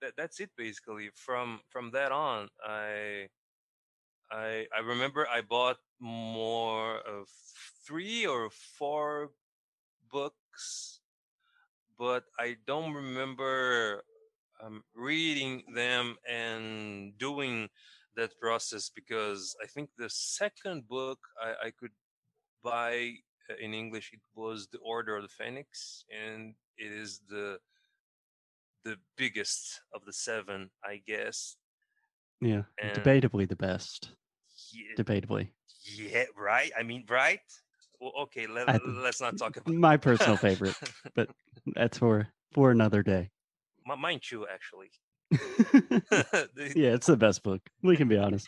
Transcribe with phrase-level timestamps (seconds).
[0.00, 1.10] that, that's it basically.
[1.14, 3.28] From from that on, I
[4.30, 7.28] I I remember I bought more of
[7.86, 9.30] three or four
[10.10, 11.00] books,
[11.98, 14.04] but I don't remember
[14.62, 17.68] um, reading them and doing
[18.16, 21.92] that process because I think the second book I, I could
[22.62, 23.14] buy
[23.48, 27.58] uh, in English it was The Order of the Phoenix, and it is the
[28.88, 31.56] the biggest of the seven, I guess.
[32.40, 34.10] Yeah, And- debatably the best.
[34.72, 35.48] Yeah, Debatably,
[35.96, 36.70] yeah, right.
[36.78, 37.40] I mean, right.
[38.00, 40.74] Well, okay, let, let's not talk about my personal favorite,
[41.14, 41.30] but
[41.74, 43.30] that's for for another day.
[43.86, 44.90] Mi- Mine too, actually.
[46.76, 47.60] yeah, it's the best book.
[47.82, 48.46] We can be honest.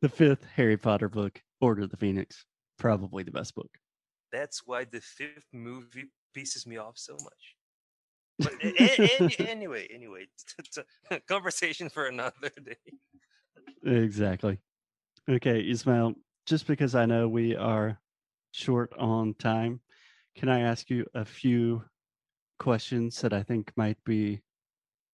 [0.00, 2.44] The fifth Harry Potter book, Order of the Phoenix,
[2.78, 3.70] probably the best book.
[4.32, 7.56] That's why the fifth movie pisses me off so much.
[8.38, 10.26] But a- a- any- anyway, anyway,
[10.72, 12.76] t- t- conversation for another day.
[13.84, 14.58] Exactly.
[15.28, 16.14] Okay, Ismail,
[16.46, 18.00] just because I know we are
[18.52, 19.80] short on time,
[20.36, 21.84] can I ask you a few
[22.58, 24.42] questions that I think might be,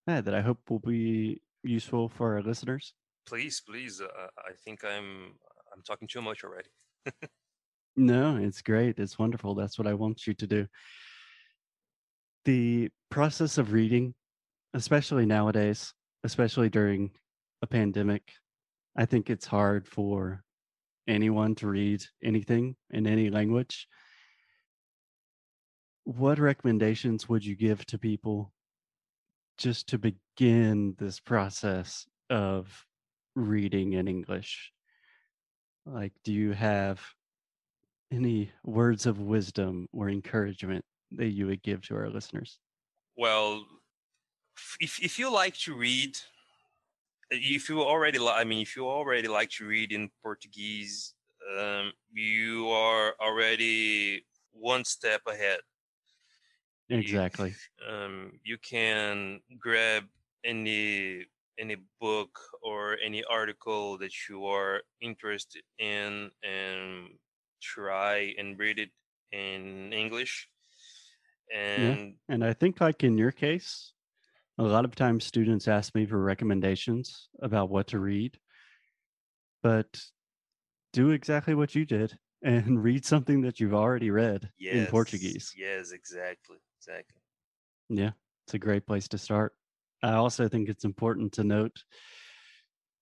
[0.09, 2.95] eh, that I hope will be useful for our listeners?
[3.27, 4.01] Please, please.
[4.01, 4.07] Uh,
[4.39, 5.35] I think I'm
[5.73, 6.71] I'm talking too much already.
[7.97, 8.99] No, it's great.
[8.99, 9.55] It's wonderful.
[9.57, 10.67] That's what I want you to do.
[12.45, 14.15] The process of reading,
[14.73, 15.93] especially nowadays,
[16.25, 17.11] especially during
[17.63, 18.33] a pandemic,
[18.97, 20.43] I think it's hard for
[21.07, 23.89] anyone to read anything in any language.
[26.05, 28.53] What recommendations would you give to people
[29.59, 32.87] just to begin this process of
[33.35, 34.73] reading in English?
[35.85, 37.01] Like, do you have
[38.13, 42.59] any words of wisdom or encouragement that you would give to our listeners?
[43.21, 43.67] Well,
[44.81, 46.17] if if you like to read,
[47.33, 51.15] uh, if you already li- I mean, if you already like to read in Portuguese,
[51.59, 55.61] um, you are already one step ahead.
[56.89, 57.55] Exactly.
[57.89, 60.05] um, you can grab
[60.45, 61.27] any
[61.59, 67.19] any book or any article that you are interested in and
[67.61, 68.91] try and read it
[69.33, 70.49] in English.
[71.55, 73.93] And And I think, like in your case,
[74.59, 78.39] a lot of times students ask me for recommendations about what to read,
[79.63, 80.01] but
[80.93, 85.55] do exactly what you did and read something that you've already read in Portuguese.
[85.57, 87.21] Yes, exactly, exactly.
[87.89, 88.13] Yeah,
[88.47, 89.55] it's a great place to start.
[90.03, 91.85] I also think it's important to note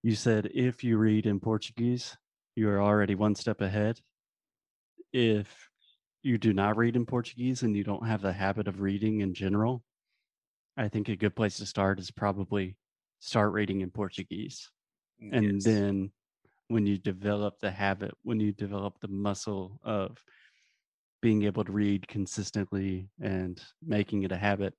[0.02, 2.16] you said if you read in Portuguese,
[2.56, 4.00] you are already one step ahead.
[5.12, 5.68] If
[6.28, 9.32] you do not read in Portuguese and you don't have the habit of reading in
[9.32, 9.82] general,
[10.76, 12.76] I think a good place to start is probably
[13.18, 14.70] start reading in Portuguese.
[15.32, 16.12] And then
[16.68, 20.22] when you develop the habit, when you develop the muscle of
[21.22, 24.74] being able to read consistently and making it a habit,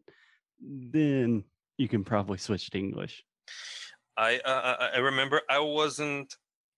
[0.62, 1.44] then
[1.78, 3.24] you can probably switch to English.
[4.16, 6.34] I uh, I remember I wasn't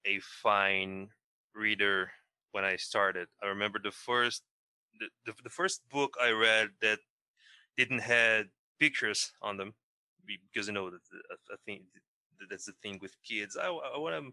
[0.06, 1.10] a fine
[1.54, 2.10] reader
[2.54, 3.28] when I started.
[3.44, 4.44] I remember the first
[5.26, 7.00] the, the, first book I read that
[7.78, 9.74] didn't had pictures on them
[10.26, 11.02] because you know that
[11.52, 11.84] I think
[12.50, 13.58] that's the thing with kids.
[13.58, 14.32] I, I want to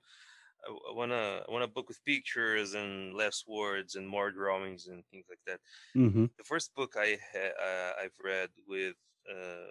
[0.66, 5.04] I want to want a book with pictures and less words and more drawings and
[5.10, 5.60] things like that.
[5.94, 8.96] hmm The first book I ha- uh, I've read with
[9.30, 9.70] uh,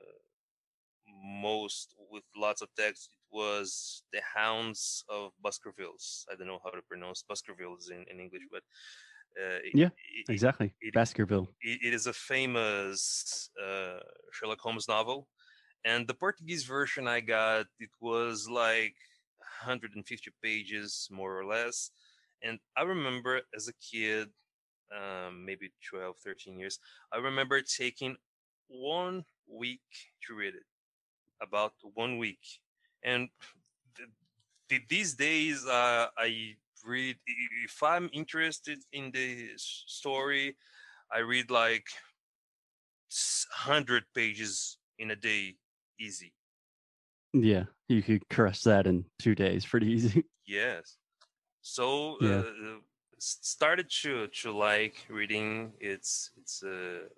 [1.08, 6.70] most with lots of text it was the hounds of baskervilles i don't know how
[6.70, 8.64] to pronounce baskervilles in, in english but
[9.42, 10.74] uh, Yeah, it- Exactly.
[10.82, 11.48] it- Baskerville.
[11.62, 14.00] it, it is a famous uh,
[14.32, 15.28] Sherlock Holmes novel,
[15.86, 18.96] and the Portuguese version I got it was like
[19.40, 21.92] 150 pages more or less.
[22.44, 24.30] And I remember as a kid,
[24.96, 26.80] um, maybe 12, 13 years,
[27.12, 28.16] I remember taking
[28.68, 29.82] one week
[30.28, 30.66] to read it,
[31.42, 32.60] about one week.
[33.04, 33.30] And
[33.96, 34.10] th-
[34.70, 36.56] th- these days, uh, I
[36.88, 40.58] read if I'm interested in the story,
[41.12, 41.86] I read like
[43.52, 45.56] hundred pages in a day,
[46.00, 46.34] easy.
[47.34, 50.24] Yeah, you could crush that in two days pretty easy.
[50.48, 50.98] Yes.
[51.62, 52.44] So Yeah.
[52.44, 52.80] uh,
[53.20, 55.74] started to to like reading.
[55.82, 57.10] It's it's a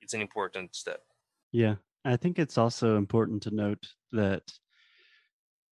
[0.00, 1.02] it's an important step.
[1.50, 4.42] Yeah, I think it's also important to note that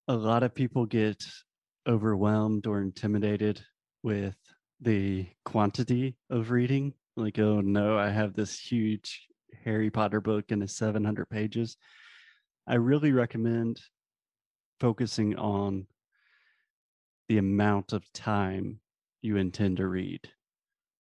[0.08, 1.24] a lot of people get
[1.88, 3.62] overwhelmed or intimidated
[4.04, 4.36] with
[4.82, 6.94] the quantity of reading.
[7.16, 9.28] Like, oh no, I have this huge
[9.64, 11.78] Harry Potter book and it's 700 pages.
[12.68, 13.80] I really recommend
[14.80, 15.88] focusing on
[17.30, 18.80] the amount of time
[19.22, 20.22] you intend to read.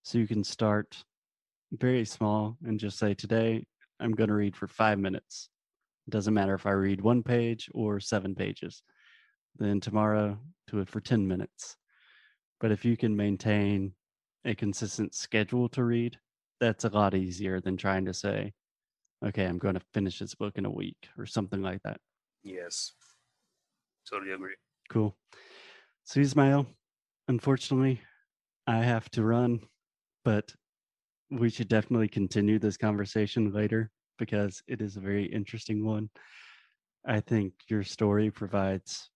[0.03, 1.03] So you can start
[1.71, 3.65] very small and just say, Today,
[3.99, 5.49] I'm going to read for five minutes.
[6.07, 8.83] It doesn't matter if I read one page or seven pages.
[9.57, 11.77] Then tomorrow, do it for 10 minutes.
[12.59, 13.93] But if you can maintain
[14.45, 16.17] a consistent schedule to read,
[16.59, 18.53] that's a lot easier than trying to say,
[19.25, 21.97] okay, I'm going to finish this book in a week or something like that.
[22.43, 22.91] Yes.
[24.09, 24.55] Totally agree.
[24.89, 25.15] Cool.
[26.03, 26.67] So, Ismail,
[27.27, 28.01] unfortunately,
[28.67, 29.61] I have to run,
[30.25, 30.53] but
[31.31, 36.09] we should definitely continue this conversation later because it is a very interesting one.
[37.05, 39.09] I think your story provides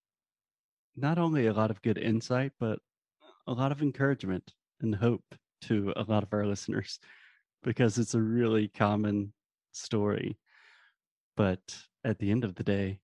[0.97, 2.79] not only a lot of good insight, but
[3.45, 4.51] a lot of encouragement
[4.81, 5.23] and hope
[5.61, 6.99] to a lot of our listeners
[7.63, 9.31] because it's a really common
[9.71, 10.37] story.
[11.35, 11.61] But
[12.03, 12.99] at the end of the day,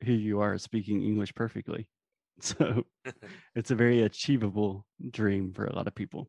[0.00, 1.86] here you are speaking English perfectly.
[2.40, 2.82] So
[3.54, 6.28] it's a very achievable dream for a lot of people.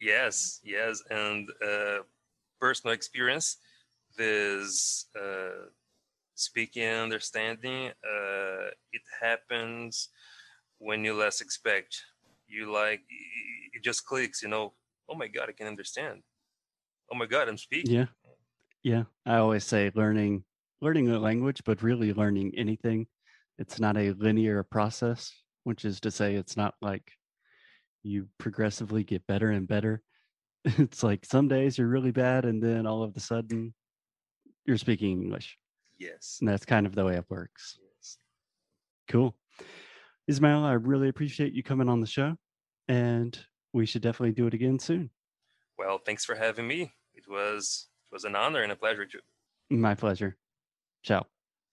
[0.00, 1.02] Yes, yes.
[1.10, 1.98] And uh,
[2.58, 3.58] personal experience,
[4.16, 5.68] this uh,
[6.34, 10.08] speaking and understanding, uh, it happens
[10.82, 12.02] when you less expect.
[12.48, 13.00] You like,
[13.72, 14.74] it just clicks, you know,
[15.08, 16.22] oh my God, I can understand.
[17.10, 17.94] Oh my God, I'm speaking.
[17.94, 18.06] Yeah.
[18.82, 19.04] Yeah.
[19.24, 20.44] I always say learning
[20.80, 23.06] learning a language, but really learning anything.
[23.58, 25.32] It's not a linear process,
[25.62, 27.12] which is to say it's not like
[28.02, 30.02] you progressively get better and better.
[30.78, 33.74] It's like some days you're really bad and then all of a sudden
[34.64, 35.58] you're speaking English.
[35.98, 36.38] Yes.
[36.40, 37.78] And that's kind of the way it works.
[37.96, 38.16] Yes.
[39.08, 39.36] Cool.
[40.32, 42.36] Ismail, I really appreciate you coming on the show
[42.88, 43.38] and
[43.74, 45.10] we should definitely do it again soon.
[45.78, 46.90] Well, thanks for having me.
[47.14, 49.18] It was it was an honor and a pleasure to.
[49.68, 50.38] My pleasure.
[51.02, 51.26] Ciao.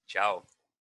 [0.08, 0.44] Ciao.